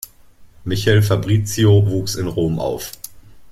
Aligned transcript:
Michel 0.63 1.03
Fabrizio 1.03 1.85
wuchs 1.85 2.15
in 2.15 2.25
Rom 2.25 2.57
auf. 2.57 2.91